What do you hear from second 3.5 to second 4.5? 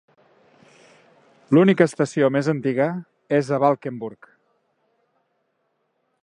a Valkenburg.